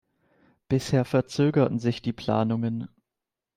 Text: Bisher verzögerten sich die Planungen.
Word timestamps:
Bisher 0.67 1.05
verzögerten 1.05 1.77
sich 1.77 2.01
die 2.01 2.11
Planungen. 2.11 2.87